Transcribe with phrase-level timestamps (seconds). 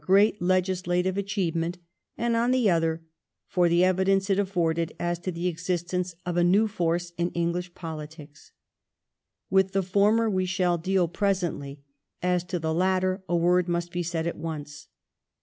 [0.01, 1.77] i• i i• Ministry, great legislative achievement,
[2.17, 3.03] and on the other,
[3.45, 7.75] for the evidence it i?^v r^th ^"^^'^^^^^^ the existence of a new force in English
[7.75, 8.51] politics.
[9.49, 11.83] 1834 With the former we shall deal presently;
[12.23, 14.87] as to the latter a word may be said at once.